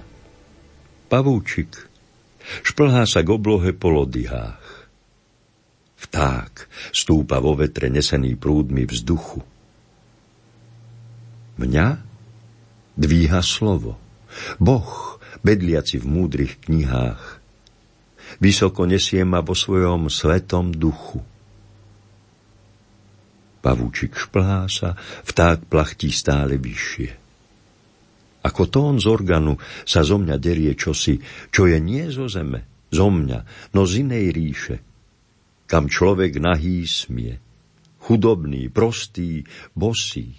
Pavúčik 1.10 1.74
šplhá 2.62 3.10
sa 3.10 3.26
k 3.26 3.34
oblohe 3.34 3.74
po 3.74 3.90
lodihách. 3.90 4.62
Vták 6.06 6.70
stúpa 6.94 7.42
vo 7.42 7.58
vetre 7.58 7.90
nesený 7.90 8.38
prúdmi 8.38 8.86
vzduchu. 8.86 9.42
Mňa 11.58 11.88
dvíha 12.94 13.42
slovo. 13.42 13.98
Boh, 14.62 15.18
bedliaci 15.42 15.98
v 15.98 16.06
múdrych 16.06 16.62
knihách. 16.70 17.42
Vysoko 18.38 18.86
nesie 18.86 19.26
ma 19.26 19.42
vo 19.42 19.58
svojom 19.58 20.14
svetom 20.14 20.78
duchu. 20.78 21.26
Pavúčik 23.66 24.14
šplhá 24.14 24.70
sa, 24.70 24.94
vták 25.26 25.66
plachtí 25.74 26.14
stále 26.14 26.62
vyššie. 26.62 27.21
Ako 28.42 28.66
tón 28.74 28.98
z 28.98 29.06
organu 29.06 29.62
sa 29.86 30.02
zo 30.02 30.18
mňa 30.18 30.36
derie 30.42 30.74
čosi, 30.74 31.22
čo 31.54 31.70
je 31.70 31.78
nie 31.78 32.10
zo 32.10 32.26
zeme, 32.26 32.90
zo 32.90 33.14
mňa, 33.14 33.40
no 33.78 33.82
z 33.86 34.02
inej 34.02 34.26
ríše, 34.34 34.78
kam 35.70 35.86
človek 35.86 36.42
nahý 36.42 36.84
smie, 36.90 37.38
chudobný, 38.02 38.74
prostý, 38.74 39.46
bosý. 39.78 40.34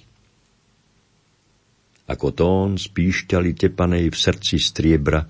Ako 2.11 2.35
tón 2.35 2.77
z 2.77 2.91
píšťali 2.91 3.55
tepanej 3.55 4.11
v 4.11 4.17
srdci 4.19 4.59
striebra, 4.59 5.23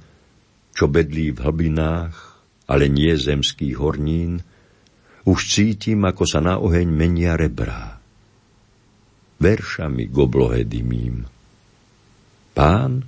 čo 0.72 0.88
bedlí 0.88 1.36
v 1.36 1.38
hlbinách, 1.44 2.14
ale 2.72 2.88
nie 2.88 3.12
zemských 3.12 3.76
hornín, 3.76 4.40
už 5.28 5.38
cítim, 5.44 6.02
ako 6.08 6.24
sa 6.24 6.40
na 6.40 6.56
oheň 6.58 6.88
menia 6.88 7.36
rebrá. 7.36 8.00
Veršami 9.38 10.08
goblohe 10.08 10.64
dymím. 10.66 11.28
Pán 12.52 13.04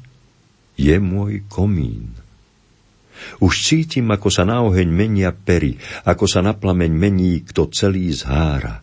je 0.74 0.96
môj 0.98 1.44
komín. 1.46 2.16
Už 3.38 3.54
cítim, 3.62 4.10
ako 4.10 4.28
sa 4.28 4.42
na 4.42 4.60
oheň 4.66 4.88
menia 4.90 5.30
pery, 5.30 5.78
ako 6.02 6.26
sa 6.26 6.42
na 6.42 6.52
plameň 6.52 6.92
mení, 6.92 7.40
kto 7.46 7.70
celý 7.70 8.10
zhára. 8.10 8.82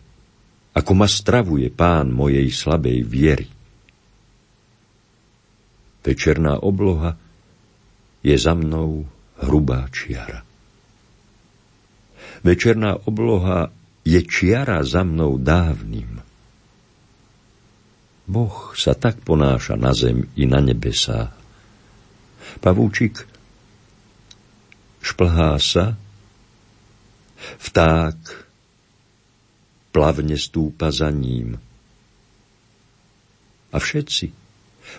Ako 0.72 0.96
ma 0.96 1.04
stravuje 1.04 1.68
pán 1.68 2.08
mojej 2.08 2.48
slabej 2.48 3.04
viery. 3.04 3.48
Večerná 6.02 6.58
obloha 6.58 7.14
je 8.24 8.34
za 8.34 8.56
mnou 8.56 9.04
hrubá 9.44 9.86
čiara. 9.92 10.42
Večerná 12.42 12.98
obloha 13.06 13.70
je 14.02 14.18
čiara 14.26 14.82
za 14.82 15.06
mnou 15.06 15.38
dávnym. 15.38 16.31
Boh 18.26 18.70
sa 18.78 18.94
tak 18.94 19.20
ponáša 19.26 19.74
na 19.74 19.90
zem 19.92 20.30
i 20.38 20.46
na 20.46 20.62
nebesá. 20.62 21.34
Pavúčik 22.62 23.26
šplhá 25.02 25.58
sa, 25.58 25.98
vták 27.58 28.18
plavne 29.90 30.38
stúpa 30.38 30.94
za 30.94 31.10
ním. 31.10 31.58
A 33.72 33.76
všetci, 33.76 34.30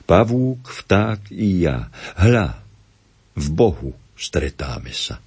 pavúk, 0.04 0.68
vták 0.84 1.32
i 1.32 1.64
ja, 1.64 1.88
hľa, 2.20 2.60
v 3.34 3.48
Bohu 3.50 3.92
stretáme 4.14 4.94
sa. 4.94 5.18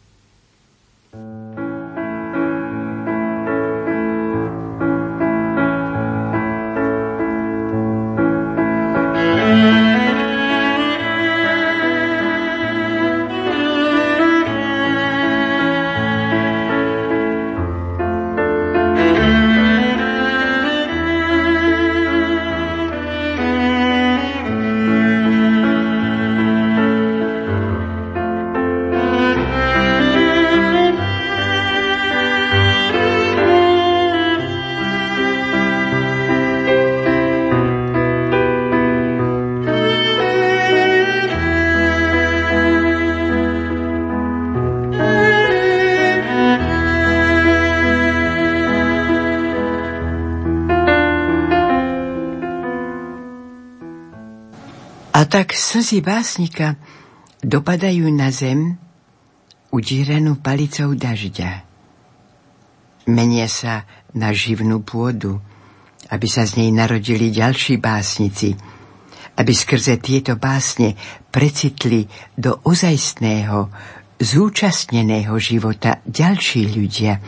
thank 1.17 1.55
you 1.55 1.56
tak 55.37 55.53
slzy 55.53 56.01
básnika 56.01 56.81
dopadajú 57.45 58.09
na 58.09 58.33
zem 58.33 58.81
udíranú 59.69 60.41
palicou 60.41 60.97
dažďa. 60.97 61.61
Menia 63.13 63.45
sa 63.45 63.85
na 64.17 64.33
živnú 64.33 64.81
pôdu, 64.81 65.37
aby 66.09 66.25
sa 66.25 66.49
z 66.49 66.65
nej 66.65 66.73
narodili 66.73 67.29
ďalší 67.29 67.77
básnici, 67.77 68.57
aby 69.37 69.53
skrze 69.53 70.01
tieto 70.01 70.41
básne 70.41 70.97
precitli 71.29 72.09
do 72.33 72.57
ozajstného, 72.65 73.69
zúčastneného 74.17 75.37
života 75.37 76.01
ďalší 76.09 76.65
ľudia, 76.73 77.21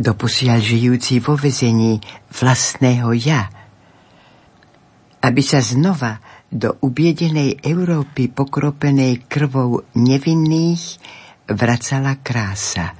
doposiaľ 0.00 0.64
žijúci 0.64 1.20
vo 1.20 1.36
vezení 1.36 2.00
vlastného 2.32 3.12
ja, 3.12 3.52
aby 5.20 5.44
sa 5.44 5.60
znova 5.60 6.23
do 6.54 6.78
ubiedenej 6.86 7.66
Európy 7.66 8.30
pokropenej 8.30 9.26
krvou 9.26 9.82
nevinných 9.98 11.02
vracala 11.50 12.22
krása. 12.22 12.94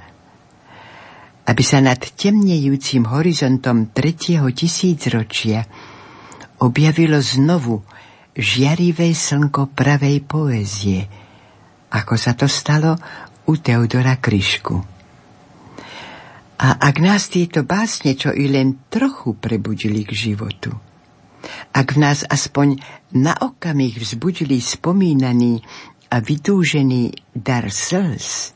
Aby 1.47 1.63
sa 1.63 1.79
nad 1.79 2.03
temnejúcim 2.03 3.07
horizontom 3.07 3.95
tretieho 3.95 4.51
tisícročia 4.51 5.63
objavilo 6.59 7.15
znovu 7.23 7.79
žiarivé 8.35 9.15
slnko 9.15 9.71
pravej 9.71 10.19
poézie, 10.27 11.07
ako 11.95 12.13
sa 12.19 12.35
to 12.35 12.51
stalo 12.51 12.99
u 13.47 13.55
Teodora 13.55 14.19
Kryšku. 14.19 14.75
A 16.55 16.67
ak 16.75 16.95
nás 16.99 17.31
tieto 17.31 17.63
básne 17.63 18.19
čo 18.19 18.35
i 18.35 18.51
len 18.51 18.91
trochu 18.91 19.31
prebudili 19.39 20.03
k 20.03 20.11
životu– 20.11 20.75
ak 21.71 21.87
v 21.95 22.01
nás 22.01 22.23
aspoň 22.27 22.79
na 23.15 23.33
okamih 23.37 23.95
vzbudili 23.95 24.59
spomínaný 24.59 25.61
a 26.11 26.21
vytúžený 26.21 27.33
dar 27.33 27.69
slz, 27.69 28.55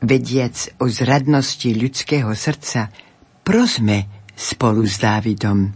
Vediac 0.00 0.80
o 0.80 0.88
zradnosti 0.88 1.76
ľudského 1.76 2.32
srdca, 2.32 2.88
prosme 3.44 4.08
spolu 4.32 4.88
s 4.88 4.96
Dávidom. 4.96 5.68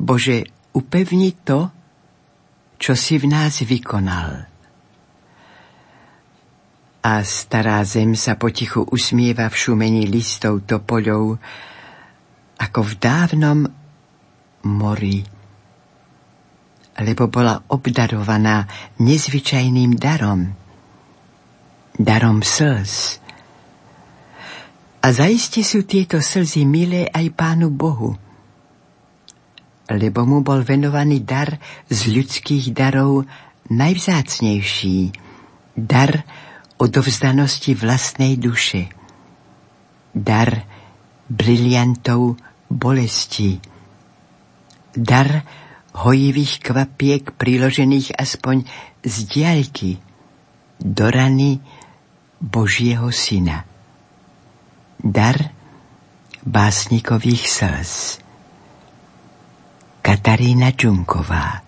Bože, 0.00 0.48
upevni 0.72 1.36
to, 1.44 1.68
čo 2.80 2.96
si 2.96 3.20
v 3.20 3.28
nás 3.28 3.60
vykonal. 3.60 4.48
A 7.04 7.12
stará 7.20 7.84
zem 7.84 8.16
sa 8.16 8.40
potichu 8.40 8.88
usmieva 8.88 9.52
v 9.52 9.58
šumení 9.60 10.08
listov 10.08 10.64
topoľov, 10.64 11.36
ako 12.56 12.80
v 12.80 12.92
dávnom 12.96 13.58
mori, 14.66 15.22
lebo 16.98 17.30
bola 17.30 17.62
obdarovaná 17.70 18.66
nezvyčajným 18.98 19.94
darom, 19.94 20.50
darom 21.94 22.42
slz. 22.42 23.22
A 24.98 25.06
zaiste 25.14 25.62
sú 25.62 25.86
tieto 25.86 26.18
slzy 26.18 26.66
milé 26.66 27.06
aj 27.06 27.26
Pánu 27.38 27.70
Bohu, 27.70 28.18
lebo 29.88 30.20
mu 30.26 30.42
bol 30.42 30.66
venovaný 30.66 31.22
dar 31.22 31.54
z 31.86 32.00
ľudských 32.12 32.74
darov 32.74 33.24
najvzácnejší, 33.70 34.98
dar 35.78 36.26
odovzdanosti 36.82 37.78
vlastnej 37.78 38.34
duše, 38.36 38.90
dar 40.12 40.66
briliantov 41.30 42.36
bolesti, 42.66 43.77
dar 44.98 45.46
hojivých 45.94 46.60
kvapiek 46.62 47.22
priložených 47.38 48.18
aspoň 48.18 48.66
z 49.06 49.16
diaľky 49.30 49.90
do 50.78 51.06
rany 51.10 51.62
Božieho 52.38 53.10
syna. 53.14 53.66
Dar 54.98 55.54
básnikových 56.42 57.44
slz. 57.46 57.94
Katarína 60.02 60.74
Čunková 60.74 61.67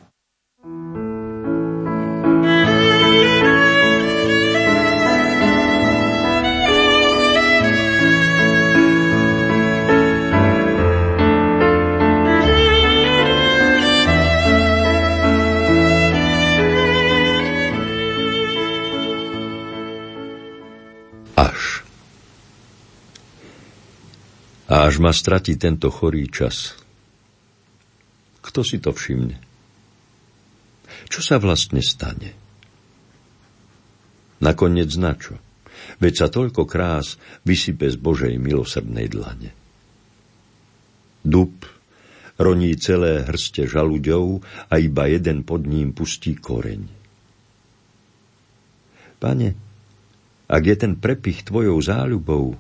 A 24.70 24.86
až 24.86 25.02
ma 25.02 25.10
stratí 25.10 25.58
tento 25.58 25.90
chorý 25.90 26.30
čas. 26.30 26.78
Kto 28.38 28.62
si 28.62 28.78
to 28.78 28.94
všimne? 28.94 29.34
Čo 31.10 31.20
sa 31.26 31.36
vlastne 31.42 31.82
stane? 31.82 32.30
Nakoniec 34.38 34.94
na 34.94 35.18
čo? 35.18 35.34
Veď 35.98 36.12
sa 36.14 36.26
toľko 36.30 36.70
krás 36.70 37.18
vysype 37.42 37.90
z 37.90 37.98
Božej 37.98 38.38
milosrdnej 38.38 39.10
dlane. 39.10 39.50
Dub 41.26 41.66
roní 42.40 42.72
celé 42.80 43.26
hrste 43.28 43.68
žaluďov 43.68 44.40
a 44.72 44.80
iba 44.80 45.04
jeden 45.10 45.44
pod 45.44 45.68
ním 45.68 45.92
pustí 45.92 46.32
koreň. 46.38 46.88
Pane, 49.20 49.48
ak 50.48 50.62
je 50.64 50.76
ten 50.80 50.96
prepich 50.96 51.44
tvojou 51.44 51.76
záľubou, 51.76 52.56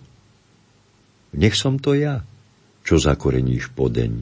nech 1.34 1.54
som 1.54 1.78
to 1.78 1.94
ja, 1.94 2.22
čo 2.82 2.98
zakoreníš 2.98 3.70
podeň. 3.74 4.12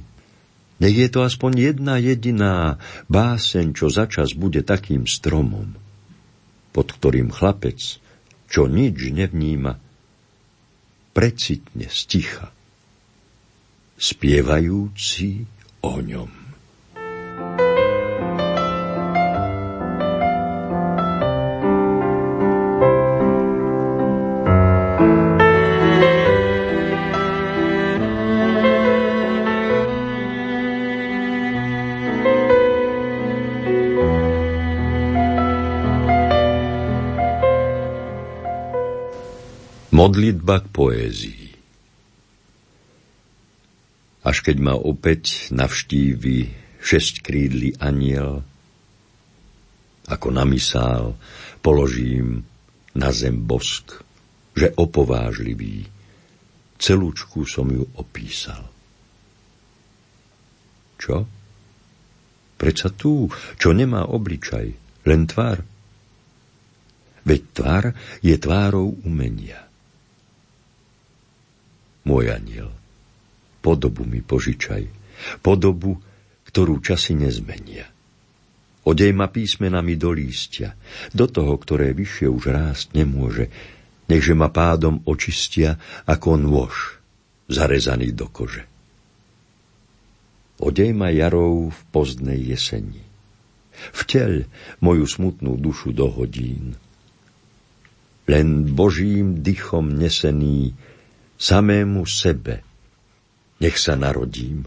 Nech 0.79 0.97
je 0.97 1.09
to 1.11 1.27
aspoň 1.27 1.75
jedna 1.75 1.99
jediná 1.99 2.79
báseň, 3.11 3.75
čo 3.75 3.91
začas 3.91 4.35
bude 4.39 4.63
takým 4.63 5.11
stromom, 5.11 5.75
pod 6.71 6.87
ktorým 6.95 7.35
chlapec, 7.35 7.99
čo 8.47 8.71
nič 8.71 9.11
nevníma, 9.11 9.75
precitne 11.11 11.91
sticha, 11.91 12.55
spievajúci 13.99 15.51
o 15.83 15.99
ňom. 15.99 16.48
Modlitba 40.19 40.67
k 40.67 40.75
poézii 40.75 41.47
Až 44.27 44.43
keď 44.43 44.57
ma 44.59 44.75
opäť 44.75 45.55
navštívi 45.55 46.51
šesť 46.83 47.23
krídly 47.23 47.79
aniel, 47.79 48.43
ako 50.11 50.29
na 50.35 50.43
misál 50.43 51.15
položím 51.63 52.43
na 52.99 53.15
zem 53.15 53.47
bosk, 53.47 54.03
že 54.59 54.75
opovážlivý, 54.75 55.87
celúčku 56.83 57.47
som 57.47 57.71
ju 57.71 57.87
opísal. 57.95 58.67
Čo? 60.99 61.31
Preca 62.59 62.91
tú, 62.91 63.31
čo 63.55 63.71
nemá 63.71 64.03
obličaj, 64.11 64.67
len 65.07 65.31
tvár. 65.31 65.63
Veď 67.23 67.41
tvár 67.55 67.85
je 68.19 68.35
tvárou 68.35 68.99
umenia 69.07 69.68
môj 72.09 72.33
aniel. 72.33 72.73
Podobu 73.61 74.09
mi 74.09 74.25
požičaj, 74.25 74.89
podobu, 75.45 76.01
ktorú 76.49 76.81
časy 76.81 77.13
nezmenia. 77.13 77.85
Odej 78.89 79.13
ma 79.13 79.29
písmenami 79.29 80.01
do 80.01 80.17
lístia, 80.17 80.73
do 81.13 81.29
toho, 81.29 81.61
ktoré 81.61 81.93
vyššie 81.93 82.29
už 82.33 82.45
rásť 82.49 82.97
nemôže, 82.97 83.53
nechže 84.09 84.33
ma 84.33 84.49
pádom 84.49 85.05
očistia 85.05 85.77
ako 86.09 86.41
nôž, 86.41 86.97
zarezaný 87.53 88.17
do 88.17 88.33
kože. 88.33 88.65
Odej 90.65 90.97
ma 90.97 91.13
jarou 91.13 91.69
v 91.69 91.81
pozdnej 91.93 92.41
jeseni. 92.41 93.05
Vteľ 93.95 94.49
moju 94.83 95.05
smutnú 95.07 95.55
dušu 95.61 95.93
do 95.93 96.09
hodín. 96.09 96.75
Len 98.27 98.73
Božím 98.73 99.45
dychom 99.45 99.95
nesený 99.95 100.75
samému 101.39 102.03
sebe. 102.05 102.67
Nech 103.63 103.79
sa 103.79 103.95
narodím. 103.95 104.67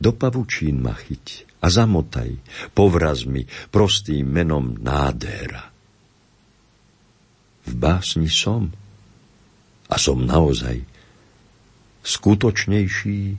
Do 0.00 0.16
pavučín 0.16 0.80
ma 0.80 0.96
chyť 0.96 1.60
a 1.60 1.68
zamotaj, 1.68 2.40
povraz 2.72 3.28
mi 3.28 3.44
prostým 3.68 4.24
menom 4.24 4.80
nádhera. 4.80 5.68
V 7.68 7.72
básni 7.76 8.32
som 8.32 8.72
a 9.90 9.96
som 10.00 10.24
naozaj 10.24 10.80
skutočnejší 12.00 13.36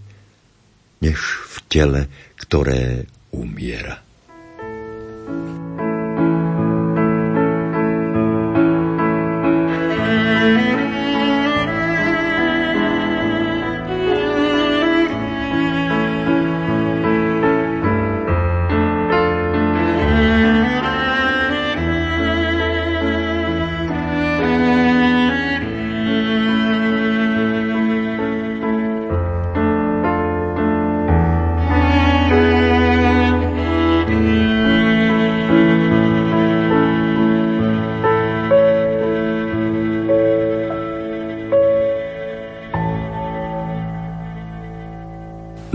než 1.01 1.17
v 1.49 1.55
tele, 1.65 2.01
ktoré 2.37 3.09
umiera. 3.33 4.05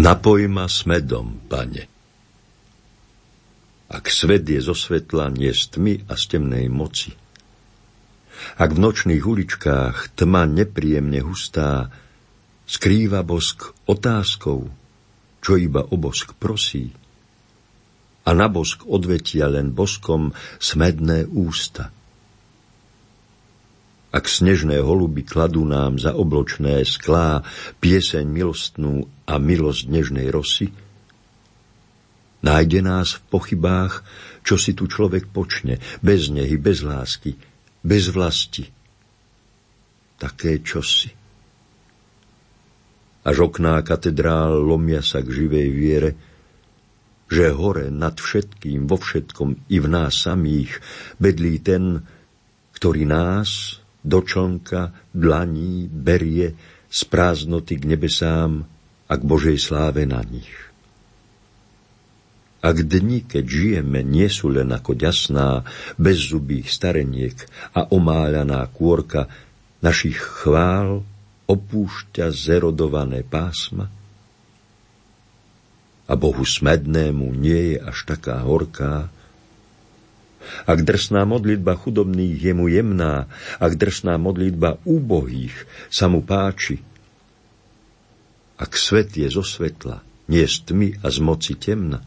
Napoj 0.06 0.46
ma 0.46 0.70
smedom, 0.70 1.50
pane. 1.50 1.82
Ak 3.90 4.06
svet 4.06 4.46
je 4.46 4.62
zo 4.62 4.70
svetla, 4.70 5.34
nie 5.34 5.50
z 5.50 5.74
tmy 5.74 6.06
a 6.06 6.14
z 6.14 6.22
temnej 6.30 6.70
moci. 6.70 7.10
Ak 8.54 8.70
v 8.70 8.78
nočných 8.86 9.26
uličkách 9.26 10.14
tma 10.14 10.46
nepríjemne 10.46 11.26
hustá, 11.26 11.90
skrýva 12.70 13.26
bosk 13.26 13.74
otázkou, 13.90 14.70
čo 15.42 15.52
iba 15.58 15.82
o 15.82 15.98
bosk 15.98 16.38
prosí. 16.38 16.94
A 18.22 18.30
na 18.30 18.46
bosk 18.46 18.86
odvetia 18.86 19.50
len 19.50 19.74
boskom 19.74 20.30
smedné 20.62 21.26
ústa. 21.34 21.90
Ak 24.16 24.32
snežné 24.32 24.80
holuby 24.80 25.28
kladú 25.28 25.68
nám 25.68 26.00
za 26.00 26.16
obločné 26.16 26.80
sklá 26.88 27.44
pieseň 27.84 28.24
milostnú 28.24 29.04
a 29.28 29.36
milosť 29.36 29.92
nežnej 29.92 30.32
rosy, 30.32 30.72
nájde 32.40 32.80
nás 32.80 33.20
v 33.20 33.22
pochybách, 33.28 34.00
čo 34.40 34.56
si 34.56 34.72
tu 34.72 34.88
človek 34.88 35.28
počne, 35.28 35.84
bez 36.00 36.32
nehy, 36.32 36.56
bez 36.56 36.80
lásky, 36.80 37.36
bez 37.84 38.08
vlasti. 38.08 38.64
Také 40.16 40.64
čosi. 40.64 41.12
Až 43.20 43.52
okná 43.52 43.84
katedrál 43.84 44.64
lomia 44.64 45.04
sa 45.04 45.20
k 45.20 45.28
živej 45.28 45.68
viere, 45.76 46.10
že 47.28 47.52
hore 47.52 47.92
nad 47.92 48.16
všetkým, 48.16 48.88
vo 48.88 48.96
všetkom 48.96 49.68
i 49.68 49.76
v 49.76 49.86
nás 49.92 50.24
samých 50.24 50.80
bedlí 51.20 51.60
ten, 51.60 52.00
ktorý 52.72 53.04
nás 53.04 53.84
do 54.06 54.22
člnka 54.22 54.94
dlaní 55.10 55.90
berie 55.90 56.54
z 56.86 57.00
prázdnoty 57.10 57.82
k 57.82 57.84
nebesám 57.90 58.62
a 59.10 59.12
k 59.18 59.22
Božej 59.26 59.58
sláve 59.58 60.06
na 60.06 60.22
nich. 60.22 60.50
Ak 62.62 62.82
dni, 62.82 63.22
keď 63.22 63.44
žijeme, 63.46 64.02
nie 64.02 64.26
sú 64.26 64.50
len 64.50 64.70
ako 64.74 64.98
ďasná, 64.98 65.62
bezzubých 65.98 66.70
stareniek 66.70 67.36
a 67.74 67.86
omáľaná 67.86 68.66
kôrka 68.74 69.30
našich 69.84 70.18
chvál, 70.18 71.06
opúšťa 71.46 72.26
zerodované 72.34 73.22
pásma? 73.22 73.86
A 76.06 76.14
Bohu 76.18 76.42
smednému 76.42 77.34
nie 77.34 77.74
je 77.74 77.76
až 77.82 77.98
taká 78.06 78.42
horká? 78.42 79.10
Ak 80.64 80.80
drsná 80.80 81.28
modlitba 81.28 81.76
chudobných 81.76 82.40
je 82.40 82.52
mu 82.56 82.72
jemná, 82.72 83.28
ak 83.60 83.76
drsná 83.76 84.16
modlitba 84.16 84.80
úbohých 84.88 85.68
sa 85.92 86.08
mu 86.08 86.24
páči, 86.24 86.80
ak 88.56 88.72
svet 88.72 89.12
je 89.12 89.28
zo 89.28 89.44
svetla, 89.44 90.00
nie 90.32 90.48
z 90.48 90.56
tmy 90.64 90.88
a 91.04 91.12
z 91.12 91.18
moci 91.20 91.52
temna, 91.60 92.00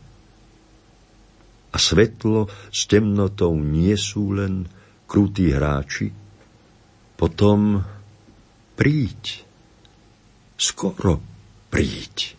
a 1.70 1.78
svetlo 1.78 2.50
s 2.74 2.90
temnotou 2.90 3.54
nie 3.54 3.94
sú 3.94 4.34
len 4.34 4.66
krutí 5.06 5.54
hráči, 5.54 6.10
potom 7.14 7.86
príď, 8.74 9.46
skoro 10.58 11.22
príď, 11.70 12.34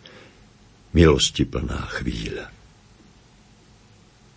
milosti 0.97 1.47
plná 1.47 1.81
chvíľa. 2.01 2.51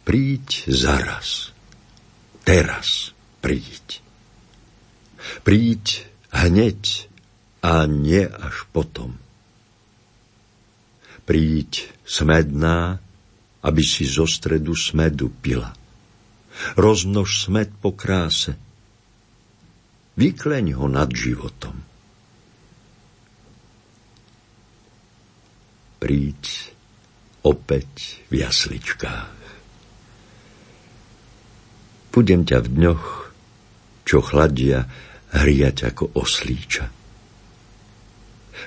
Príď 0.03 0.67
zaraz, 0.67 1.52
teraz 2.43 3.11
príď. 3.43 4.03
Príď 5.47 6.07
hneď 6.29 7.07
a 7.63 7.87
nie 7.87 8.27
až 8.27 8.67
potom. 8.75 9.19
Príď 11.23 11.87
smedná, 12.03 12.99
aby 13.63 13.83
si 13.83 14.03
zo 14.03 14.27
stredu 14.27 14.75
smedu 14.75 15.31
pila. 15.31 15.71
Rozmnož 16.75 17.47
smed 17.47 17.71
po 17.79 17.95
kráse. 17.95 18.59
Vykleň 20.19 20.77
ho 20.77 20.85
nad 20.91 21.09
životom. 21.09 21.93
príď 26.03 26.75
opäť 27.47 28.19
v 28.27 28.43
jasličkách. 28.43 29.42
Budem 32.13 32.45
ťa 32.45 32.61
v 32.61 32.67
dňoch, 32.77 33.05
čo 34.05 34.21
chladia, 34.21 34.85
hriať 35.33 35.89
ako 35.89 36.13
oslíča. 36.13 36.85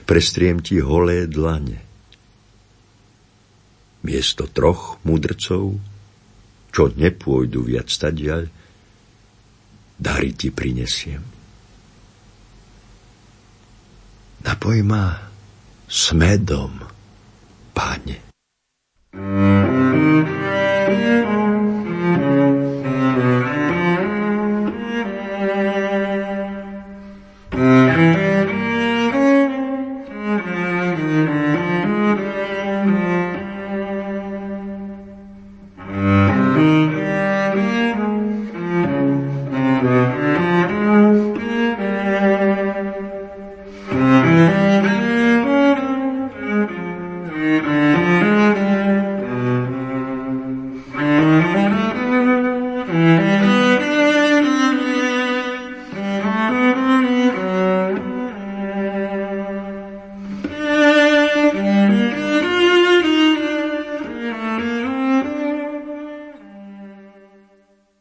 Prestriem 0.02 0.58
ti 0.58 0.82
holé 0.82 1.30
dlane. 1.30 1.78
Miesto 4.02 4.50
troch 4.50 4.98
mudrcov, 5.06 5.78
čo 6.74 6.82
nepôjdu 6.90 7.70
viac 7.70 7.86
stadiaľ, 7.86 8.50
dary 9.94 10.34
ti 10.34 10.50
prinesiem. 10.50 11.22
Napoj 14.42 14.78
ma 14.82 15.16
smedom 15.86 16.82
páne. 17.70 18.26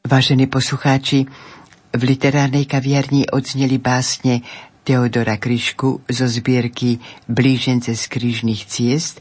Vážení 0.05 0.45
poslucháči, 0.45 1.25
v 1.89 2.01
literárnej 2.05 2.69
kaviarni 2.69 3.25
odzneli 3.25 3.81
básne 3.81 4.45
Teodora 4.85 5.41
Kryšku 5.41 6.05
zo 6.05 6.29
zbierky 6.29 7.01
Blížence 7.25 7.89
z 7.97 8.05
krížnych 8.05 8.69
ciest 8.69 9.17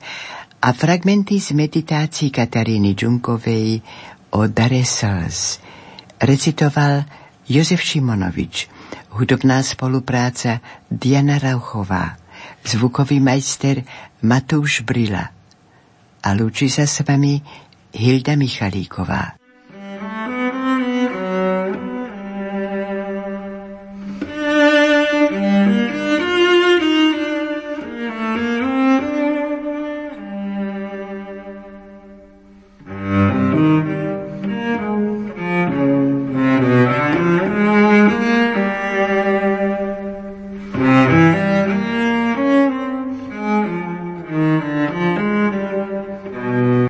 a 0.60 0.76
fragmenty 0.76 1.40
z 1.40 1.56
meditácií 1.56 2.28
Kataríny 2.28 2.92
Džunkovej 2.92 3.80
o 4.36 4.44
Dare 4.44 4.84
Sals. 4.84 5.56
Recitoval 6.20 7.08
Jozef 7.48 7.80
Šimonovič, 7.80 8.68
hudobná 9.16 9.64
spolupráca 9.64 10.60
Diana 10.92 11.40
Rauchová, 11.40 12.20
zvukový 12.60 13.24
majster 13.24 13.88
Matúš 14.20 14.84
Brila 14.84 15.32
a 16.20 16.28
lúči 16.36 16.68
sa 16.68 16.84
s 16.84 17.00
vami 17.00 17.40
Hilda 17.96 18.36
Michalíková. 18.36 19.43